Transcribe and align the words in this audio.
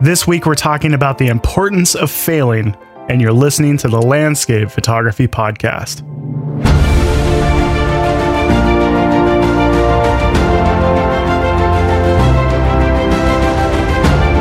This 0.00 0.26
week, 0.26 0.44
we're 0.44 0.56
talking 0.56 0.92
about 0.92 1.18
the 1.18 1.28
importance 1.28 1.94
of 1.94 2.10
failing, 2.10 2.76
and 3.08 3.20
you're 3.20 3.32
listening 3.32 3.76
to 3.78 3.88
the 3.88 4.02
Landscape 4.02 4.68
Photography 4.68 5.28
Podcast. 5.28 6.02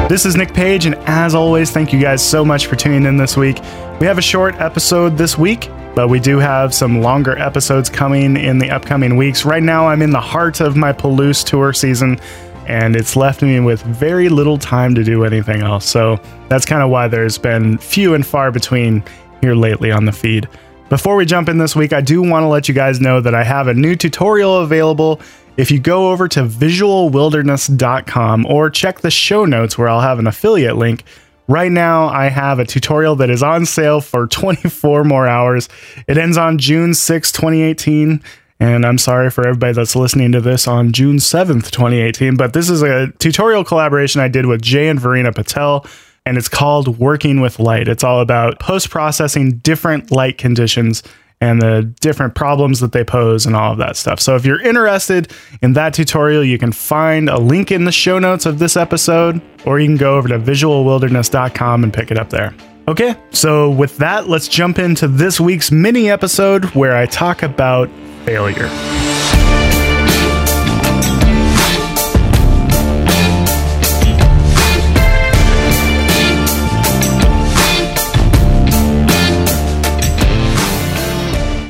This 0.10 0.26
is 0.26 0.36
Nick 0.36 0.56
Page, 0.56 0.88
and 0.88 0.96
as 1.06 1.36
always, 1.36 1.70
thank 1.70 1.94
you 1.94 2.02
guys 2.02 2.28
so 2.28 2.44
much 2.44 2.66
for 2.66 2.76
tuning 2.76 3.06
in 3.06 3.18
this 3.18 3.38
week. 3.38 3.60
We 4.00 4.08
have 4.08 4.18
a 4.18 4.24
short 4.24 4.56
episode 4.56 5.20
this 5.20 5.38
week, 5.38 5.70
but 5.94 6.08
we 6.08 6.20
do 6.20 6.40
have 6.40 6.74
some 6.74 7.00
longer 7.00 7.38
episodes 7.38 7.92
coming 7.92 8.38
in 8.38 8.58
the 8.58 8.72
upcoming 8.72 9.18
weeks. 9.18 9.46
Right 9.46 9.62
now, 9.64 9.88
I'm 9.88 10.02
in 10.02 10.10
the 10.10 10.20
heart 10.20 10.62
of 10.62 10.76
my 10.76 10.94
Palouse 10.94 11.46
tour 11.46 11.74
season, 11.74 12.20
and 12.68 12.96
it's 12.96 13.16
left 13.16 13.42
me 13.42 13.60
with 13.60 13.82
very 13.84 14.30
little 14.30 14.58
time 14.58 14.96
to 14.96 15.04
do 15.04 15.24
anything 15.24 15.62
else. 15.62 15.86
So 15.86 16.20
that's 16.50 16.66
kind 16.66 16.82
of 16.82 16.90
why 16.90 17.08
there's 17.08 17.38
been 17.38 17.78
few 17.78 18.14
and 18.14 18.26
far 18.26 18.52
between 18.52 19.04
here 19.42 19.56
lately 19.56 19.92
on 19.92 20.06
the 20.06 20.12
feed. 20.12 20.48
Before 20.90 21.16
we 21.16 21.26
jump 21.26 21.50
in 21.50 21.58
this 21.58 21.76
week, 21.76 21.94
I 21.94 22.02
do 22.02 22.22
want 22.22 22.44
to 22.44 22.48
let 22.48 22.68
you 22.68 22.74
guys 22.74 23.02
know 23.02 23.20
that 23.22 23.34
I 23.34 23.44
have 23.44 23.68
a 23.68 23.74
new 23.74 23.96
tutorial 23.96 24.60
available 24.60 25.22
if 25.56 25.70
you 25.70 25.80
go 25.80 26.12
over 26.12 26.28
to 26.30 26.46
visualwilderness.com 26.46 28.46
or 28.48 28.72
check 28.72 29.02
the 29.02 29.12
show 29.12 29.46
notes 29.46 29.78
where 29.78 29.88
I'll 29.88 30.02
have 30.02 30.18
an 30.18 30.26
affiliate 30.26 30.78
link, 30.78 31.04
right 31.48 31.72
now 31.72 32.08
I 32.08 32.30
have 32.30 32.58
a 32.58 32.66
tutorial 32.66 33.16
that 33.18 33.30
is 33.30 33.44
on 33.44 33.68
sale 33.68 34.02
for 34.02 34.26
24 34.32 35.04
more 35.04 35.28
hours. 35.28 35.70
It 36.08 36.18
ends 36.18 36.38
on 36.38 36.58
June 36.58 36.96
6, 36.96 37.32
2018. 37.32 38.24
And 38.64 38.86
I'm 38.86 38.98
sorry 38.98 39.30
for 39.30 39.46
everybody 39.46 39.74
that's 39.74 39.94
listening 39.94 40.32
to 40.32 40.40
this 40.40 40.70
on 40.70 40.94
June 40.94 41.18
7th, 41.18 41.70
2018, 41.70 42.38
but 42.38 42.54
this 42.54 42.70
is 42.70 42.82
a 42.82 43.12
tutorial 43.20 43.66
collaboration 43.66 44.22
I 44.22 44.30
did 44.30 44.46
with 44.46 44.62
Jay 44.62 44.88
and 44.88 44.98
Varina 44.98 45.34
Patel, 45.34 45.86
and 46.26 46.38
it's 46.38 46.48
called 46.48 46.98
Working 46.98 47.42
with 47.42 47.60
Light. 47.60 47.90
It's 47.90 48.06
all 48.06 48.22
about 48.22 48.62
post 48.62 48.90
processing 48.90 49.58
different 49.58 50.12
light 50.12 50.38
conditions 50.38 51.04
and 51.42 51.62
the 51.62 51.94
different 52.00 52.36
problems 52.36 52.80
that 52.80 52.94
they 52.94 53.04
pose 53.04 53.46
and 53.46 53.54
all 53.54 53.74
of 53.74 53.80
that 53.80 53.98
stuff. 53.98 54.22
So 54.22 54.38
if 54.38 54.46
you're 54.46 54.62
interested 54.62 55.34
in 55.62 55.74
that 55.74 55.94
tutorial, 55.94 56.42
you 56.42 56.58
can 56.58 56.72
find 56.72 57.28
a 57.28 57.42
link 57.42 57.70
in 57.70 57.84
the 57.84 57.92
show 57.92 58.18
notes 58.18 58.46
of 58.46 58.60
this 58.60 58.78
episode, 58.78 59.42
or 59.66 59.82
you 59.82 59.88
can 59.88 59.98
go 59.98 60.16
over 60.16 60.30
to 60.30 60.40
visualwilderness.com 60.40 61.84
and 61.84 61.94
pick 61.94 62.12
it 62.12 62.18
up 62.18 62.30
there. 62.30 62.56
Okay, 62.88 63.14
so 63.32 63.70
with 63.70 63.98
that, 63.98 64.30
let's 64.30 64.48
jump 64.48 64.80
into 64.80 65.10
this 65.10 65.38
week's 65.38 65.70
mini 65.70 66.10
episode 66.10 66.64
where 66.68 66.96
I 66.96 67.08
talk 67.08 67.44
about 67.44 67.90
failure. 68.26 68.70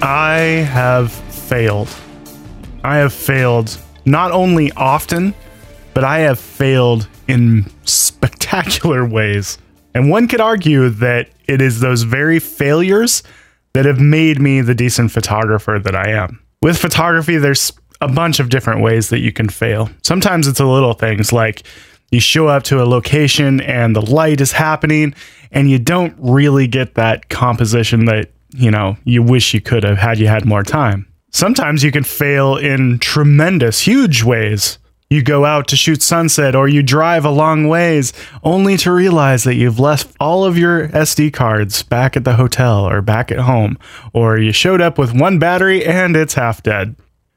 I 0.06 0.66
have 0.70 1.12
failed. 1.12 1.90
I 2.84 2.98
have 2.98 3.14
failed 3.14 3.80
not 4.06 4.32
only 4.32 4.72
often, 4.74 5.34
but 5.94 6.04
I 6.04 6.20
have 6.20 6.40
failed 6.40 7.08
in 7.28 7.72
spectacular 7.86 9.06
ways. 9.06 9.58
And 9.94 10.10
one 10.10 10.28
could 10.28 10.42
argue 10.42 10.90
that 10.90 11.30
it 11.48 11.62
is 11.62 11.80
those 11.80 12.04
very 12.04 12.40
failures 12.40 13.24
that 13.74 13.86
have 13.86 14.00
made 14.00 14.42
me 14.42 14.62
the 14.62 14.76
decent 14.76 15.12
photographer 15.12 15.80
that 15.80 15.96
I 15.96 16.10
am. 16.10 16.43
With 16.64 16.78
photography, 16.78 17.36
there's 17.38 17.74
a 18.00 18.08
bunch 18.08 18.40
of 18.40 18.48
different 18.48 18.82
ways 18.82 19.10
that 19.10 19.20
you 19.20 19.34
can 19.34 19.50
fail. 19.50 19.90
Sometimes 20.02 20.48
it's 20.48 20.62
a 20.62 20.66
little 20.66 20.94
things 20.94 21.34
like 21.34 21.64
you 22.10 22.22
show 22.22 22.48
up 22.48 22.64
to 22.64 22.82
a 22.82 22.86
location 22.86 23.60
and 23.60 23.94
the 23.94 24.02
light 24.02 24.40
is 24.40 24.54
happening 24.54 25.14
and 25.52 25.70
you 25.70 25.78
don't 25.78 26.16
really 26.18 26.68
get 26.68 26.96
that 26.96 27.28
composition 27.28 28.06
that 28.06 28.32
you 28.56 28.72
know, 28.72 28.96
you 29.04 29.22
wish 29.22 29.54
you 29.54 29.60
could 29.60 29.84
have 29.84 29.98
had 29.98 30.20
you 30.20 30.28
had 30.28 30.46
more 30.46 30.64
time. 30.64 31.06
Sometimes 31.32 31.84
you 31.84 31.92
can 31.92 32.04
fail 32.04 32.56
in 32.56 33.00
tremendous, 33.00 33.82
huge 33.82 34.24
ways. 34.24 34.78
You 35.14 35.22
go 35.22 35.46
out 35.46 35.68
to 35.68 35.76
shoot 35.76 36.02
sunset 36.02 36.56
or 36.56 36.68
you 36.68 36.82
drive 36.82 37.24
a 37.24 37.30
long 37.30 37.68
ways 37.68 38.14
only 38.44 38.78
to 38.78 38.92
realize 38.92 39.44
that 39.44 39.54
you've 39.54 39.80
left 39.80 40.12
all 40.20 40.44
of 40.44 40.58
your 40.58 40.88
SD 40.88 41.32
cards 41.34 41.84
back 41.84 42.18
at 42.18 42.24
the 42.24 42.34
hotel 42.34 42.90
or 42.90 43.00
back 43.04 43.32
at 43.32 43.38
home, 43.38 43.78
or 44.12 44.40
you 44.40 44.52
showed 44.52 44.82
up 44.82 44.98
with 44.98 45.14
one 45.14 45.38
battery 45.38 45.86
and 45.86 46.16
it's 46.16 46.34
half 46.34 46.64
dead. 46.64 46.96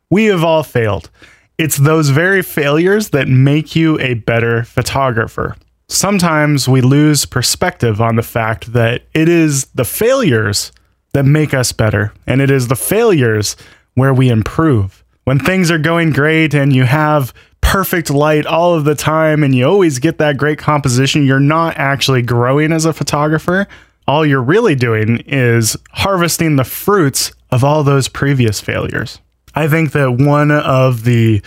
We 0.09 0.25
have 0.25 0.42
all 0.42 0.62
failed. 0.62 1.10
It's 1.59 1.76
those 1.76 2.09
very 2.09 2.41
failures 2.41 3.10
that 3.10 3.28
make 3.28 3.76
you 3.76 4.00
a 4.00 4.14
better 4.14 4.64
photographer. 4.64 5.54
Sometimes 5.87 6.66
we 6.66 6.81
lose 6.81 7.26
perspective 7.26 8.00
on 8.00 8.16
the 8.16 8.22
fact 8.22 8.72
that 8.72 9.03
it 9.12 9.28
is 9.28 9.66
the 9.75 9.84
failures 9.84 10.72
that 11.12 11.25
make 11.25 11.53
us 11.53 11.72
better. 11.72 12.14
And 12.26 12.41
it 12.41 12.50
is 12.50 12.69
the 12.69 12.75
failures 12.75 13.54
where 13.97 14.14
we 14.14 14.31
improve. 14.31 15.04
When 15.25 15.41
things 15.41 15.72
are 15.72 15.78
going 15.78 16.12
great 16.12 16.54
and 16.54 16.72
you 16.72 16.84
have 16.84 17.34
perfect 17.66 18.10
light 18.10 18.47
all 18.47 18.75
of 18.75 18.84
the 18.84 18.94
time 18.94 19.43
and 19.43 19.53
you 19.53 19.66
always 19.66 19.99
get 19.99 20.19
that 20.19 20.37
great 20.37 20.56
composition, 20.56 21.27
you're 21.27 21.41
not 21.41 21.77
actually 21.77 22.22
growing 22.22 22.71
as 22.71 22.84
a 22.84 22.93
photographer. 22.93 23.66
All 24.06 24.25
you're 24.25 24.41
really 24.41 24.77
doing 24.77 25.19
is 25.27 25.76
harvesting 25.91 26.55
the 26.55 26.65
fruits 26.65 27.32
of 27.50 27.65
all 27.65 27.82
those 27.82 28.06
previous 28.06 28.60
failures. 28.60 29.19
I 29.56 29.66
think 29.66 29.91
that 29.93 30.12
one 30.12 30.53
of 30.53 31.03
the 31.03 31.43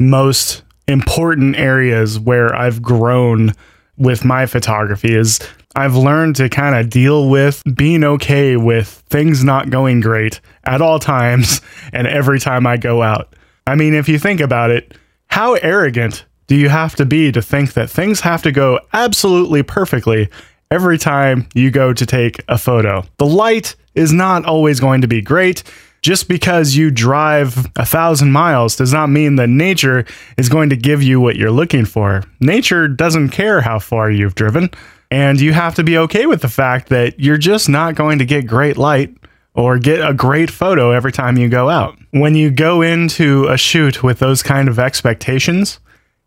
most 0.00 0.64
important 0.88 1.56
areas 1.56 2.18
where 2.18 2.52
I've 2.52 2.82
grown 2.82 3.54
with 3.96 4.24
my 4.24 4.46
photography 4.46 5.14
is 5.14 5.38
I've 5.76 5.94
learned 5.94 6.34
to 6.36 6.48
kind 6.48 6.74
of 6.74 6.90
deal 6.90 7.30
with 7.30 7.62
being 7.76 8.02
okay 8.02 8.56
with 8.56 8.88
things 9.08 9.44
not 9.44 9.70
going 9.70 10.00
great 10.00 10.40
at 10.64 10.82
all 10.82 10.98
times 10.98 11.60
and 11.92 12.08
every 12.08 12.40
time 12.40 12.66
I 12.66 12.76
go 12.76 13.04
out. 13.04 13.36
I 13.68 13.76
mean, 13.76 13.94
if 13.94 14.08
you 14.08 14.18
think 14.18 14.40
about 14.40 14.72
it, 14.72 14.96
how 15.30 15.54
arrogant 15.54 16.24
do 16.48 16.56
you 16.56 16.68
have 16.68 16.96
to 16.96 17.06
be 17.06 17.30
to 17.32 17.40
think 17.40 17.74
that 17.74 17.88
things 17.88 18.20
have 18.20 18.42
to 18.42 18.52
go 18.52 18.80
absolutely 18.92 19.62
perfectly 19.62 20.28
every 20.70 20.98
time 20.98 21.48
you 21.54 21.70
go 21.70 21.92
to 21.92 22.04
take 22.04 22.42
a 22.48 22.58
photo? 22.58 23.04
The 23.18 23.26
light 23.26 23.76
is 23.94 24.12
not 24.12 24.44
always 24.44 24.80
going 24.80 25.00
to 25.02 25.08
be 25.08 25.22
great. 25.22 25.62
Just 26.02 26.28
because 26.28 26.74
you 26.74 26.90
drive 26.90 27.66
a 27.76 27.84
thousand 27.84 28.32
miles 28.32 28.74
does 28.74 28.92
not 28.92 29.08
mean 29.08 29.36
that 29.36 29.48
nature 29.48 30.06
is 30.38 30.48
going 30.48 30.70
to 30.70 30.76
give 30.76 31.02
you 31.02 31.20
what 31.20 31.36
you're 31.36 31.50
looking 31.50 31.84
for. 31.84 32.24
Nature 32.40 32.88
doesn't 32.88 33.28
care 33.28 33.60
how 33.60 33.78
far 33.78 34.10
you've 34.10 34.34
driven. 34.34 34.70
And 35.10 35.40
you 35.40 35.52
have 35.52 35.74
to 35.74 35.84
be 35.84 35.98
okay 35.98 36.26
with 36.26 36.40
the 36.40 36.48
fact 36.48 36.88
that 36.88 37.20
you're 37.20 37.36
just 37.36 37.68
not 37.68 37.96
going 37.96 38.18
to 38.20 38.24
get 38.24 38.46
great 38.46 38.76
light 38.76 39.14
or 39.54 39.78
get 39.78 40.06
a 40.08 40.14
great 40.14 40.50
photo 40.50 40.90
every 40.92 41.12
time 41.12 41.36
you 41.36 41.48
go 41.48 41.68
out. 41.68 41.96
When 42.12 42.34
you 42.34 42.50
go 42.50 42.82
into 42.82 43.46
a 43.48 43.56
shoot 43.56 44.02
with 44.02 44.18
those 44.18 44.42
kind 44.42 44.68
of 44.68 44.78
expectations, 44.78 45.80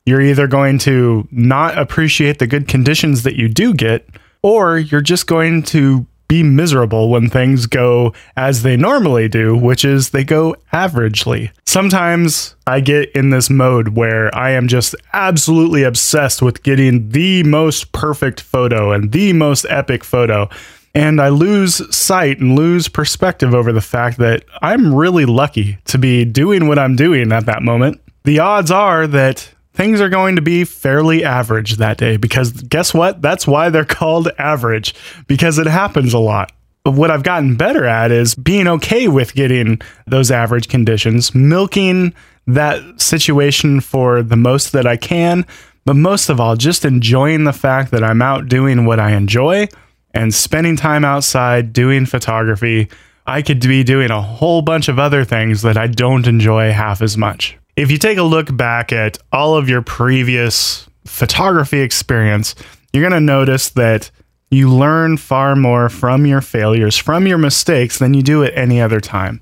you're 0.05 0.21
either 0.21 0.47
going 0.47 0.77
to 0.79 1.27
not 1.31 1.77
appreciate 1.77 2.39
the 2.39 2.47
good 2.47 2.67
conditions 2.67 3.23
that 3.23 3.35
you 3.35 3.47
do 3.47 3.73
get, 3.73 4.07
or 4.41 4.77
you're 4.77 5.01
just 5.01 5.27
going 5.27 5.63
to 5.63 6.05
be 6.27 6.41
miserable 6.41 7.09
when 7.09 7.29
things 7.29 7.67
go 7.67 8.13
as 8.35 8.63
they 8.63 8.75
normally 8.75 9.27
do, 9.27 9.55
which 9.55 9.85
is 9.85 10.09
they 10.09 10.23
go 10.23 10.55
averagely. 10.73 11.51
Sometimes 11.65 12.55
I 12.65 12.79
get 12.79 13.11
in 13.11 13.29
this 13.29 13.49
mode 13.49 13.89
where 13.89 14.35
I 14.35 14.51
am 14.51 14.67
just 14.67 14.95
absolutely 15.13 15.83
obsessed 15.83 16.41
with 16.41 16.63
getting 16.63 17.09
the 17.09 17.43
most 17.43 17.91
perfect 17.91 18.41
photo 18.41 18.91
and 18.91 19.11
the 19.11 19.33
most 19.33 19.65
epic 19.69 20.03
photo. 20.03 20.49
And 20.95 21.19
I 21.19 21.29
lose 21.29 21.95
sight 21.95 22.39
and 22.39 22.55
lose 22.55 22.87
perspective 22.87 23.53
over 23.53 23.71
the 23.73 23.81
fact 23.81 24.19
that 24.19 24.45
I'm 24.61 24.93
really 24.93 25.25
lucky 25.25 25.79
to 25.85 25.97
be 25.97 26.23
doing 26.23 26.67
what 26.67 26.77
I'm 26.77 26.95
doing 26.95 27.31
at 27.31 27.47
that 27.47 27.63
moment. 27.63 27.99
The 28.25 28.39
odds 28.39 28.69
are 28.69 29.07
that 29.07 29.51
things 29.73 29.99
are 29.99 30.09
going 30.09 30.35
to 30.35 30.41
be 30.41 30.63
fairly 30.65 31.23
average 31.23 31.77
that 31.77 31.97
day 31.97 32.17
because 32.17 32.51
guess 32.51 32.93
what? 32.93 33.21
That's 33.21 33.47
why 33.47 33.69
they're 33.69 33.85
called 33.85 34.29
average 34.37 34.93
because 35.27 35.57
it 35.57 35.67
happens 35.67 36.13
a 36.13 36.19
lot. 36.19 36.51
But 36.83 36.91
what 36.91 37.11
I've 37.11 37.23
gotten 37.23 37.55
better 37.55 37.85
at 37.85 38.11
is 38.11 38.35
being 38.35 38.67
okay 38.67 39.07
with 39.07 39.33
getting 39.33 39.81
those 40.05 40.29
average 40.29 40.67
conditions, 40.67 41.33
milking 41.33 42.13
that 42.45 42.99
situation 42.99 43.79
for 43.79 44.21
the 44.21 44.35
most 44.35 44.73
that 44.73 44.85
I 44.85 44.97
can, 44.97 45.45
but 45.85 45.95
most 45.95 46.29
of 46.29 46.39
all, 46.39 46.55
just 46.55 46.85
enjoying 46.85 47.45
the 47.45 47.53
fact 47.53 47.91
that 47.91 48.03
I'm 48.03 48.21
out 48.21 48.47
doing 48.47 48.85
what 48.85 48.99
I 48.99 49.13
enjoy 49.13 49.67
and 50.13 50.33
spending 50.33 50.75
time 50.75 51.03
outside 51.03 51.73
doing 51.73 52.05
photography. 52.05 52.89
I 53.25 53.41
could 53.41 53.61
be 53.61 53.83
doing 53.83 54.11
a 54.11 54.21
whole 54.21 54.61
bunch 54.61 54.87
of 54.89 54.99
other 54.99 55.23
things 55.23 55.61
that 55.61 55.77
I 55.77 55.87
don't 55.87 56.27
enjoy 56.27 56.71
half 56.71 57.01
as 57.01 57.17
much 57.17 57.57
if 57.75 57.89
you 57.89 57.97
take 57.97 58.17
a 58.17 58.23
look 58.23 58.55
back 58.55 58.91
at 58.93 59.17
all 59.31 59.55
of 59.55 59.67
your 59.67 59.81
previous 59.81 60.87
photography 61.05 61.79
experience, 61.79 62.55
you're 62.91 63.07
going 63.07 63.19
to 63.19 63.25
notice 63.25 63.69
that 63.71 64.11
you 64.51 64.69
learn 64.69 65.17
far 65.17 65.55
more 65.55 65.89
from 65.89 66.25
your 66.25 66.41
failures, 66.41 66.97
from 66.97 67.25
your 67.25 67.39
mistakes, 67.39 67.97
than 67.97 68.13
you 68.13 68.21
do 68.21 68.43
at 68.43 68.55
any 68.55 68.79
other 68.79 68.99
time. 68.99 69.41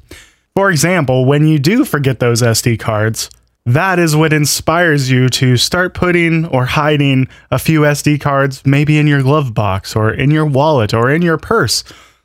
For 0.55 0.71
example, 0.71 1.25
when 1.25 1.47
you 1.47 1.59
do 1.59 1.83
forget 1.83 2.19
those 2.19 2.41
SD 2.41 2.79
cards, 2.79 3.29
that 3.65 3.99
is 3.99 4.15
what 4.15 4.33
inspires 4.33 5.11
you 5.11 5.29
to 5.29 5.55
start 5.55 5.93
putting 5.93 6.45
or 6.47 6.65
hiding 6.65 7.27
a 7.51 7.59
few 7.59 7.81
SD 7.81 8.19
cards 8.19 8.65
maybe 8.65 8.97
in 8.97 9.07
your 9.07 9.21
glove 9.21 9.53
box 9.53 9.95
or 9.95 10.11
in 10.11 10.31
your 10.31 10.45
wallet 10.45 10.93
or 10.93 11.11
in 11.11 11.21
your 11.21 11.37
purse. 11.37 11.83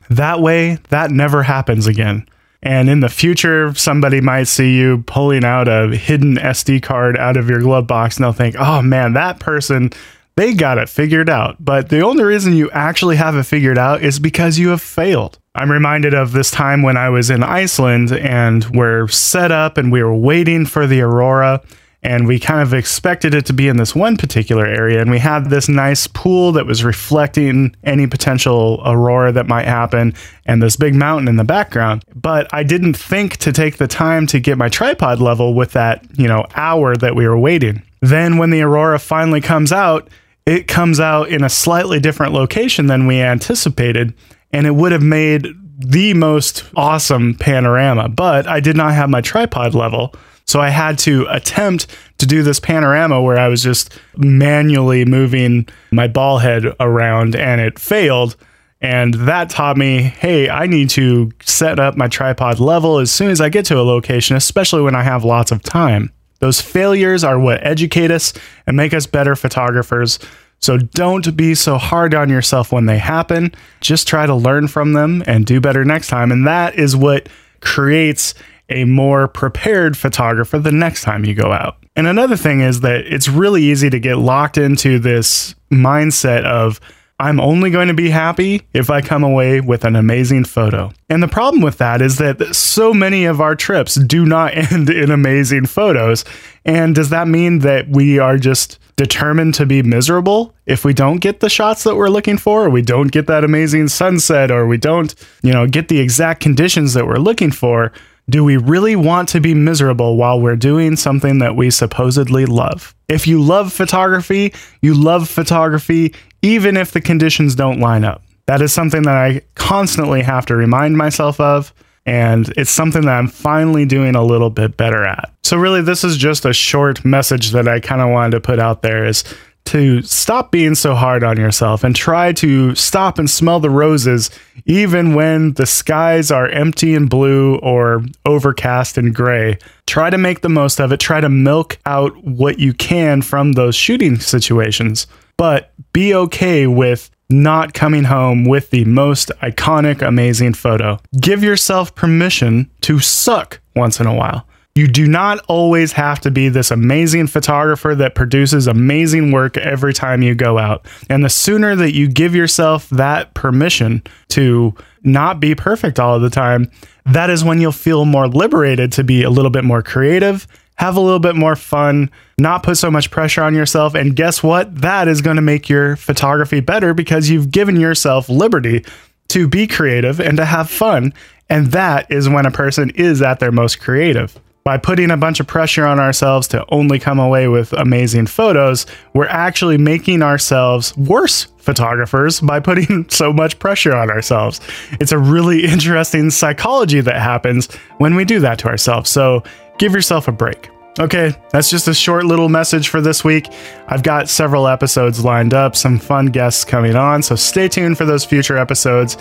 That 0.09 0.39
way, 0.39 0.79
that 0.89 1.11
never 1.11 1.43
happens 1.43 1.85
again. 1.85 2.27
And 2.63 2.89
in 2.89 3.01
the 3.01 3.09
future, 3.09 3.73
somebody 3.75 4.19
might 4.19 4.45
see 4.45 4.75
you 4.75 5.03
pulling 5.03 5.45
out 5.45 5.67
a 5.67 5.95
hidden 5.95 6.37
SD 6.37 6.81
card 6.81 7.15
out 7.17 7.37
of 7.37 7.49
your 7.49 7.61
glove 7.61 7.85
box 7.85 8.17
and 8.17 8.23
they'll 8.23 8.33
think, 8.33 8.55
oh 8.57 8.81
man, 8.81 9.13
that 9.13 9.39
person, 9.39 9.91
they 10.37 10.53
got 10.53 10.79
it 10.79 10.89
figured 10.89 11.29
out. 11.29 11.63
But 11.63 11.89
the 11.89 12.01
only 12.01 12.23
reason 12.23 12.53
you 12.53 12.71
actually 12.71 13.17
have 13.17 13.35
it 13.35 13.43
figured 13.43 13.77
out 13.77 14.01
is 14.03 14.19
because 14.19 14.57
you 14.57 14.69
have 14.69 14.81
failed. 14.81 15.37
I'm 15.57 15.71
reminded 15.71 16.13
of 16.13 16.33
this 16.33 16.51
time 16.51 16.83
when 16.83 16.97
I 16.97 17.09
was 17.09 17.31
in 17.31 17.41
Iceland 17.41 18.11
and 18.11 18.63
we're 18.75 19.07
set 19.07 19.51
up 19.51 19.79
and 19.79 19.91
we 19.91 20.03
were 20.03 20.13
waiting 20.13 20.67
for 20.67 20.85
the 20.85 21.01
aurora 21.01 21.63
and 22.03 22.27
we 22.27 22.39
kind 22.39 22.61
of 22.61 22.75
expected 22.75 23.33
it 23.33 23.47
to 23.47 23.53
be 23.53 23.67
in 23.67 23.77
this 23.77 23.95
one 23.95 24.17
particular 24.17 24.67
area 24.67 25.01
and 25.01 25.09
we 25.09 25.17
had 25.17 25.49
this 25.49 25.67
nice 25.67 26.05
pool 26.05 26.51
that 26.51 26.67
was 26.67 26.83
reflecting 26.83 27.75
any 27.83 28.05
potential 28.05 28.83
aurora 28.85 29.31
that 29.31 29.47
might 29.47 29.65
happen 29.65 30.13
and 30.45 30.61
this 30.61 30.75
big 30.75 30.93
mountain 30.93 31.27
in 31.27 31.37
the 31.37 31.43
background. 31.43 32.05
But 32.13 32.47
i 32.53 32.61
didn't 32.61 32.93
think 32.93 33.37
to 33.37 33.51
take 33.51 33.77
the 33.77 33.87
time 33.87 34.27
to 34.27 34.39
get 34.39 34.59
my 34.59 34.69
tripod 34.69 35.19
level 35.19 35.55
with 35.55 35.71
that 35.71 36.05
you 36.19 36.27
know 36.27 36.45
hour 36.53 36.95
that 36.95 37.15
we 37.15 37.27
were 37.27 37.37
waiting. 37.37 37.81
Then 38.01 38.37
when 38.37 38.51
the 38.51 38.61
aurora 38.61 38.99
finally 38.99 39.41
comes 39.41 39.71
out 39.71 40.07
it 40.45 40.67
comes 40.67 40.99
out 40.99 41.29
in 41.29 41.43
a 41.43 41.49
slightly 41.49 41.99
different 41.99 42.31
location 42.31 42.85
than 42.85 43.07
we 43.07 43.19
anticipated 43.19 44.13
and 44.51 44.65
it 44.65 44.75
would 44.75 44.91
have 44.91 45.03
made 45.03 45.47
the 45.79 46.13
most 46.13 46.63
awesome 46.75 47.35
panorama. 47.35 48.09
But 48.09 48.47
I 48.47 48.59
did 48.59 48.75
not 48.75 48.93
have 48.93 49.09
my 49.09 49.21
tripod 49.21 49.75
level. 49.75 50.13
So 50.45 50.61
I 50.61 50.69
had 50.69 50.97
to 50.99 51.27
attempt 51.29 51.87
to 52.19 52.25
do 52.25 52.41
this 52.41 52.59
panorama 52.59 53.21
where 53.21 53.37
I 53.37 53.47
was 53.49 53.61
just 53.61 53.99
manually 54.15 55.05
moving 55.05 55.67
my 55.91 56.07
ball 56.07 56.39
head 56.39 56.63
around 56.79 57.35
and 57.35 57.59
it 57.59 57.77
failed. 57.77 58.37
And 58.79 59.13
that 59.15 59.49
taught 59.49 59.75
me 59.75 60.01
hey, 60.01 60.49
I 60.49 60.65
need 60.65 60.89
to 60.91 61.31
set 61.41 61.79
up 61.79 61.97
my 61.97 62.07
tripod 62.07 62.59
level 62.59 62.99
as 62.99 63.11
soon 63.11 63.29
as 63.29 63.41
I 63.41 63.49
get 63.49 63.65
to 63.65 63.79
a 63.79 63.81
location, 63.81 64.37
especially 64.37 64.81
when 64.81 64.95
I 64.95 65.03
have 65.03 65.23
lots 65.23 65.51
of 65.51 65.61
time. 65.63 66.11
Those 66.39 66.61
failures 66.61 67.23
are 67.23 67.39
what 67.39 67.65
educate 67.65 68.11
us 68.11 68.33
and 68.65 68.77
make 68.77 68.93
us 68.93 69.07
better 69.07 69.35
photographers. 69.35 70.19
So 70.59 70.77
don't 70.77 71.35
be 71.37 71.55
so 71.55 71.77
hard 71.77 72.13
on 72.13 72.29
yourself 72.29 72.71
when 72.71 72.85
they 72.85 72.97
happen. 72.97 73.53
Just 73.81 74.07
try 74.07 74.25
to 74.25 74.35
learn 74.35 74.67
from 74.67 74.93
them 74.93 75.23
and 75.27 75.45
do 75.45 75.61
better 75.61 75.85
next 75.85 76.07
time. 76.07 76.31
And 76.31 76.47
that 76.47 76.75
is 76.75 76.95
what 76.95 77.29
creates 77.61 78.33
a 78.69 78.83
more 78.83 79.27
prepared 79.27 79.97
photographer 79.97 80.59
the 80.59 80.71
next 80.71 81.03
time 81.03 81.25
you 81.25 81.33
go 81.33 81.51
out. 81.51 81.77
And 81.95 82.05
another 82.05 82.35
thing 82.35 82.61
is 82.61 82.81
that 82.81 83.05
it's 83.07 83.27
really 83.27 83.63
easy 83.63 83.89
to 83.89 83.99
get 83.99 84.17
locked 84.17 84.57
into 84.57 84.99
this 84.99 85.55
mindset 85.71 86.43
of, 86.43 86.79
I'm 87.19 87.39
only 87.39 87.71
going 87.71 87.87
to 87.87 87.95
be 87.95 88.09
happy 88.09 88.61
if 88.73 88.91
I 88.91 89.01
come 89.01 89.23
away 89.23 89.59
with 89.59 89.85
an 89.85 89.95
amazing 89.95 90.45
photo. 90.45 90.91
And 91.09 91.23
the 91.23 91.27
problem 91.27 91.63
with 91.63 91.79
that 91.79 91.99
is 91.99 92.17
that 92.17 92.55
so 92.55 92.93
many 92.93 93.25
of 93.25 93.41
our 93.41 93.55
trips 93.55 93.95
do 93.95 94.25
not 94.25 94.55
end 94.71 94.89
in 94.89 95.09
amazing 95.09 95.65
photos. 95.65 96.23
And 96.63 96.93
does 96.93 97.09
that 97.09 97.27
mean 97.27 97.59
that 97.59 97.87
we 97.89 98.19
are 98.19 98.37
just 98.37 98.77
determined 98.97 99.53
to 99.53 99.65
be 99.65 99.81
miserable 99.81 100.53
if 100.65 100.83
we 100.83 100.93
don't 100.93 101.21
get 101.21 101.39
the 101.39 101.49
shots 101.49 101.83
that 101.83 101.95
we're 101.95 102.09
looking 102.09 102.37
for, 102.37 102.65
or 102.65 102.69
we 102.69 102.81
don't 102.81 103.11
get 103.11 103.27
that 103.27 103.43
amazing 103.43 103.87
sunset, 103.87 104.51
or 104.51 104.67
we 104.67 104.77
don't, 104.77 105.15
you 105.43 105.53
know, 105.53 105.67
get 105.67 105.87
the 105.87 105.99
exact 105.99 106.41
conditions 106.41 106.93
that 106.93 107.07
we're 107.07 107.15
looking 107.15 107.51
for? 107.51 107.93
Do 108.29 108.43
we 108.43 108.57
really 108.57 108.97
want 108.97 109.29
to 109.29 109.39
be 109.39 109.53
miserable 109.53 110.17
while 110.17 110.41
we're 110.41 110.57
doing 110.57 110.97
something 110.97 111.39
that 111.39 111.55
we 111.55 111.69
supposedly 111.69 112.45
love? 112.45 112.93
If 113.07 113.25
you 113.25 113.41
love 113.41 113.71
photography, 113.71 114.53
you 114.81 114.93
love 114.93 115.29
photography 115.29 116.13
even 116.41 116.75
if 116.75 116.91
the 116.91 116.99
conditions 116.99 117.55
don't 117.55 117.79
line 117.79 118.03
up. 118.03 118.21
That 118.47 118.61
is 118.61 118.73
something 118.73 119.03
that 119.03 119.15
I 119.15 119.41
constantly 119.55 120.23
have 120.23 120.45
to 120.47 120.55
remind 120.55 120.97
myself 120.97 121.39
of. 121.39 121.73
And 122.07 122.51
it's 122.55 122.71
something 122.71 123.03
that 123.03 123.17
I'm 123.17 123.27
finally 123.27 123.85
doing 123.85 124.15
a 124.15 124.23
little 124.23 124.49
bit 124.49 124.77
better 124.77 125.05
at. 125.05 125.31
So, 125.43 125.57
really, 125.57 125.81
this 125.81 126.03
is 126.03 126.17
just 126.17 126.45
a 126.45 126.53
short 126.53 127.03
message 127.05 127.51
that 127.51 127.67
I 127.67 127.81
kind 127.81 128.01
of 128.01 128.09
wanted 128.09 128.31
to 128.31 128.39
put 128.39 128.59
out 128.59 128.81
there 128.81 129.05
is 129.05 129.23
to 129.65 130.01
stop 130.01 130.49
being 130.49 130.75
so 130.75 130.95
hard 130.95 131.25
on 131.25 131.35
yourself 131.35 131.83
and 131.83 131.93
try 131.93 132.31
to 132.31 132.73
stop 132.75 133.19
and 133.19 133.29
smell 133.29 133.59
the 133.59 133.69
roses, 133.69 134.31
even 134.65 135.13
when 135.13 135.51
the 135.53 135.65
skies 135.65 136.31
are 136.31 136.47
empty 136.47 136.95
and 136.95 137.09
blue 137.09 137.57
or 137.57 138.01
overcast 138.25 138.97
and 138.97 139.13
gray. 139.13 139.57
Try 139.85 140.09
to 140.09 140.17
make 140.17 140.39
the 140.39 140.49
most 140.49 140.79
of 140.79 140.93
it. 140.93 141.01
Try 141.01 141.19
to 141.19 141.27
milk 141.27 141.77
out 141.85 142.15
what 142.23 142.59
you 142.59 142.73
can 142.73 143.21
from 143.21 143.53
those 143.53 143.75
shooting 143.75 144.19
situations, 144.19 145.05
but 145.35 145.73
be 145.91 146.15
okay 146.15 146.65
with 146.65 147.11
not 147.29 147.73
coming 147.73 148.05
home 148.05 148.45
with 148.45 148.69
the 148.69 148.85
most 148.85 149.31
iconic, 149.41 150.01
amazing 150.01 150.53
photo. 150.53 150.99
Give 151.19 151.43
yourself 151.43 151.93
permission 151.95 152.69
to 152.81 152.99
suck 152.99 153.59
once 153.75 153.99
in 153.99 154.07
a 154.07 154.15
while. 154.15 154.47
You 154.75 154.87
do 154.87 155.07
not 155.07 155.43
always 155.47 155.91
have 155.93 156.19
to 156.19 156.29
be 156.29 156.49
this 156.49 156.69
amazing 156.69 157.27
photographer 157.27 157.95
that 157.95 158.13
produces 158.13 158.67
amazing 158.67 159.31
work 159.31 159.57
every 159.57 159.91
time 159.91 160.21
you 160.21 160.35
go 160.35 160.59
out. 160.59 160.85
And 161.09 161.25
the 161.25 161.29
sooner 161.29 161.75
that 161.75 161.95
you 161.95 162.07
give 162.07 162.35
yourself 162.35 162.87
that 162.89 163.33
permission 163.33 164.03
to 164.29 164.75
not 165.01 165.39
be 165.39 165.55
perfect 165.55 165.99
all 165.99 166.15
of 166.15 166.21
the 166.21 166.29
time, 166.29 166.69
that 167.07 167.31
is 167.31 167.43
when 167.43 167.59
you'll 167.59 167.71
feel 167.71 168.05
more 168.05 168.27
liberated 168.27 168.91
to 168.91 169.03
be 169.03 169.23
a 169.23 169.31
little 169.31 169.49
bit 169.49 169.63
more 169.63 169.81
creative, 169.81 170.45
have 170.75 170.95
a 170.95 171.01
little 171.01 171.17
bit 171.17 171.35
more 171.35 171.55
fun, 171.55 172.11
not 172.39 172.63
put 172.63 172.77
so 172.77 172.91
much 172.91 173.09
pressure 173.09 173.41
on 173.41 173.55
yourself. 173.55 173.95
And 173.95 174.15
guess 174.15 174.43
what? 174.43 174.81
That 174.81 175.07
is 175.07 175.21
going 175.21 175.37
to 175.37 175.41
make 175.41 175.69
your 175.69 175.95
photography 175.95 176.59
better 176.59 176.93
because 176.93 177.29
you've 177.29 177.51
given 177.51 177.79
yourself 177.79 178.29
liberty 178.29 178.85
to 179.29 179.47
be 179.47 179.65
creative 179.67 180.19
and 180.19 180.37
to 180.37 180.45
have 180.45 180.69
fun. 180.69 181.13
And 181.49 181.67
that 181.67 182.11
is 182.11 182.29
when 182.29 182.45
a 182.45 182.51
person 182.51 182.91
is 182.91 183.21
at 183.21 183.39
their 183.39 183.51
most 183.51 183.79
creative 183.79 184.39
by 184.67 184.77
putting 184.77 185.11
a 185.11 185.15
bunch 185.17 185.39
of 185.39 185.47
pressure 185.47 185.85
on 185.85 185.97
ourselves 185.97 186.45
to 186.45 186.65
only 186.67 186.99
come 186.99 187.19
away 187.19 187.47
with 187.47 187.71
amazing 187.71 188.27
photos, 188.27 188.85
we're 189.13 189.25
actually 189.27 189.77
making 189.77 190.21
ourselves 190.21 190.95
worse 190.97 191.45
photographers 191.57 192.41
by 192.41 192.59
putting 192.59 193.09
so 193.09 193.31
much 193.31 193.57
pressure 193.59 193.95
on 193.95 194.11
ourselves. 194.11 194.59
It's 194.99 195.13
a 195.13 195.17
really 195.17 195.63
interesting 195.63 196.29
psychology 196.29 196.99
that 196.99 197.15
happens 197.15 197.73
when 197.97 198.15
we 198.15 198.25
do 198.25 198.41
that 198.41 198.59
to 198.59 198.67
ourselves. 198.67 199.09
So 199.09 199.41
give 199.79 199.93
yourself 199.93 200.27
a 200.27 200.33
break. 200.33 200.69
Okay, 200.99 201.35
that's 201.51 201.69
just 201.69 201.87
a 201.87 201.93
short 201.93 202.25
little 202.25 202.49
message 202.49 202.89
for 202.89 203.01
this 203.01 203.23
week. 203.23 203.47
I've 203.87 204.03
got 204.03 204.29
several 204.29 204.67
episodes 204.67 205.23
lined 205.23 205.53
up, 205.53 205.75
some 205.75 205.99
fun 205.99 206.27
guests 206.27 206.65
coming 206.65 206.95
on, 206.95 207.21
so 207.21 207.35
stay 207.35 207.67
tuned 207.67 207.97
for 207.97 208.05
those 208.05 208.25
future 208.25 208.57
episodes. 208.57 209.15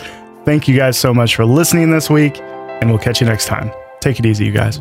Thank 0.45 0.69
you 0.69 0.77
guys 0.77 0.99
so 0.99 1.13
much 1.13 1.37
for 1.37 1.45
listening 1.45 1.91
this 1.91 2.09
week, 2.09 2.39
and 2.41 2.89
we'll 2.89 2.99
catch 2.99 3.21
you 3.21 3.27
next 3.27 3.47
time. 3.47 3.71
Take 4.01 4.19
it 4.19 4.27
easy, 4.27 4.47
you 4.47 4.53
guys. 4.53 4.81